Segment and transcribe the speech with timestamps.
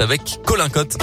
[0.00, 0.96] avec Colin Cotte.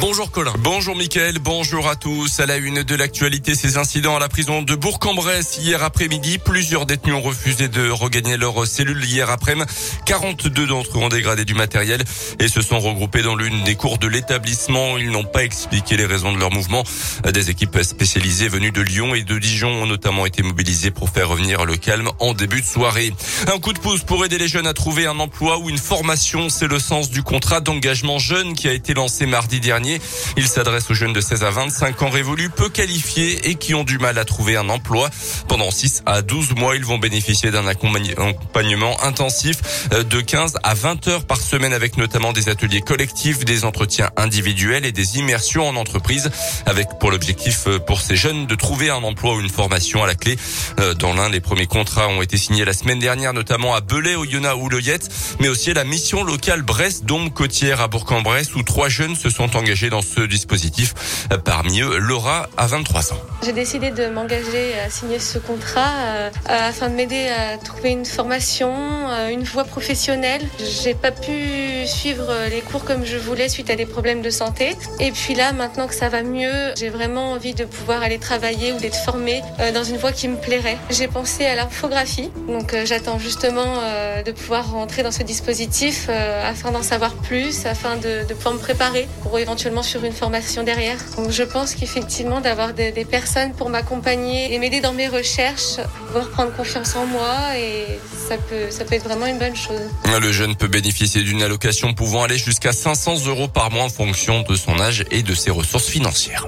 [0.00, 0.54] Bonjour Colin.
[0.60, 2.38] Bonjour Mickaël, bonjour à tous.
[2.38, 6.38] À la une de l'actualité, ces incidents à la prison de Bourg-en-Bresse hier après-midi.
[6.38, 9.66] Plusieurs détenus ont refusé de regagner leur cellule hier après-midi.
[10.06, 12.04] 42 d'entre eux ont dégradé du matériel
[12.38, 14.98] et se sont regroupés dans l'une des cours de l'établissement.
[14.98, 16.84] Ils n'ont pas expliqué les raisons de leur mouvement.
[17.32, 21.28] Des équipes spécialisées venues de Lyon et de Dijon ont notamment été mobilisées pour faire
[21.28, 23.12] revenir le calme en début de soirée.
[23.52, 26.50] Un coup de pouce pour aider les jeunes à trouver un emploi ou une formation.
[26.50, 29.87] C'est le sens du contrat d'engagement jeune qui a été lancé mardi dernier
[30.36, 33.84] il s'adresse aux jeunes de 16 à 25 ans révolus, peu qualifiés et qui ont
[33.84, 35.10] du mal à trouver un emploi.
[35.48, 40.74] Pendant 6 à 12 mois, ils vont bénéficier d'un accompagnement intensif euh, de 15 à
[40.74, 45.68] 20 heures par semaine avec notamment des ateliers collectifs, des entretiens individuels et des immersions
[45.68, 46.30] en entreprise
[46.66, 50.06] avec pour l'objectif euh, pour ces jeunes de trouver un emploi ou une formation à
[50.06, 50.36] la clé.
[50.80, 54.14] Euh, dans l'un, les premiers contrats ont été signés la semaine dernière, notamment à Belay,
[54.14, 55.08] au Yona ou Loyette,
[55.40, 59.77] mais aussi à la mission locale Brest-Dôme-Côtière à Bourg-en-Bresse où trois jeunes se sont engagés
[59.86, 61.26] dans ce dispositif.
[61.44, 63.18] Parmi eux, Laura a 23 ans.
[63.44, 68.04] J'ai décidé de m'engager à signer ce contrat euh, afin de m'aider à trouver une
[68.04, 70.42] formation, euh, une voie professionnelle.
[70.82, 74.76] J'ai pas pu suivre les cours comme je voulais suite à des problèmes de santé.
[74.98, 78.72] Et puis là, maintenant que ça va mieux, j'ai vraiment envie de pouvoir aller travailler
[78.72, 80.78] ou d'être formée euh, dans une voie qui me plairait.
[80.90, 83.76] J'ai pensé à l'infographie, donc j'attends justement
[84.24, 89.06] de pouvoir rentrer dans ce dispositif afin d'en savoir plus, afin de pouvoir me préparer
[89.22, 90.98] pour éventuellement sur une formation derrière.
[91.16, 95.76] Donc je pense qu'effectivement d'avoir des, personnes pour m'accompagner et m'aider dans mes recherches,
[96.06, 97.84] pouvoir prendre confiance en moi et
[98.28, 99.80] ça peut, ça peut être vraiment une bonne chose.
[100.20, 104.42] Le jeune peut bénéficier d'une allocation pouvant aller jusqu'à 500 euros par mois en fonction
[104.42, 106.46] de son âge et de ses ressources financières.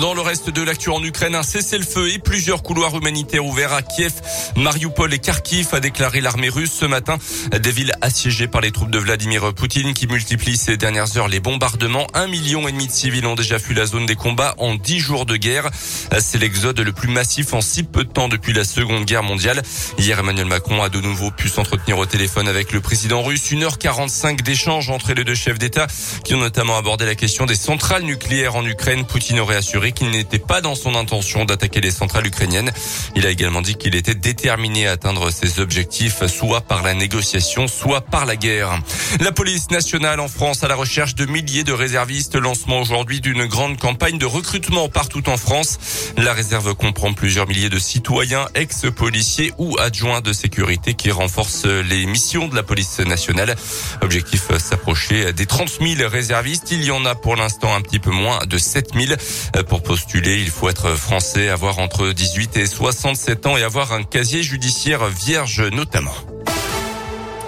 [0.00, 3.82] Dans le reste de l'actu en Ukraine, un cessez-le-feu et plusieurs couloirs humanitaires ouverts à
[3.82, 4.12] Kiev,
[4.54, 7.18] Mariupol et Kharkiv, a déclaré l'armée russe ce matin.
[7.50, 11.40] Des villes assiégées par les troupes de Vladimir Poutine qui multiplient ces dernières heures les
[11.40, 12.06] bombardements.
[12.14, 14.98] Un million et demi de civils ont déjà fui la zone des combats en dix
[14.98, 15.70] jours de guerre.
[16.18, 19.62] C'est l'exode le plus massif en si peu de temps depuis la Seconde Guerre mondiale.
[19.98, 23.50] Hier, Emmanuel Macron a de nouveau pu s'entretenir au téléphone avec le président russe.
[23.50, 25.86] 1h45 d'échanges entre les deux chefs d'État
[26.24, 29.04] qui ont notamment abordé la question des centrales nucléaires en Ukraine.
[29.06, 32.70] Poutine aurait assuré qu'il n'était pas dans son intention d'attaquer les centrales ukrainiennes.
[33.16, 37.66] Il a également dit qu'il était déterminé à atteindre ses objectifs, soit par la négociation,
[37.68, 38.78] soit par la guerre.
[39.20, 42.36] La police nationale en France à la recherche de milliers de réservistes.
[42.36, 45.78] Lancement aujourd'hui d'une grande campagne de recrutement partout en France.
[46.16, 52.04] La réserve comprend plusieurs milliers de citoyens, ex-policiers ou adjoints de sécurité qui renforcent les
[52.06, 53.56] missions de la police nationale.
[54.02, 56.70] Objectif s'approcher des 30 000 réservistes.
[56.70, 59.64] Il y en a pour l'instant un petit peu moins de 7 000.
[59.64, 64.02] Pour postuler, il faut être français, avoir entre 18 et 67 ans et avoir un
[64.02, 66.14] casier judiciaire vierge notamment.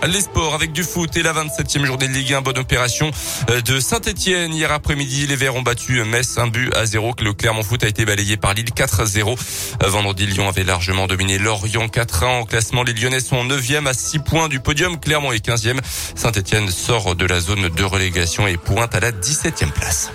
[0.07, 2.41] Les sports avec du foot et la 27e journée de Ligue 1.
[2.41, 3.11] Bonne opération
[3.51, 4.55] euh, de Saint-Etienne.
[4.55, 7.15] Hier après-midi, les Verts ont battu Metz un but à zéro.
[7.21, 9.37] Le Clermont Foot a été balayé par Lille 4 à 0.
[9.83, 12.27] Euh, vendredi, Lyon avait largement dominé Lorient 4 1.
[12.27, 14.99] En classement, les Lyonnais sont 9e à 6 points du podium.
[14.99, 15.81] Clermont est 15e.
[16.15, 20.11] Saint-Etienne sort de la zone de relégation et pointe à la 17e place.